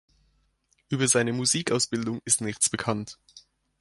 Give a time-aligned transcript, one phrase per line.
[0.89, 3.19] Über seine Musikausbildung ist nichts bekannt.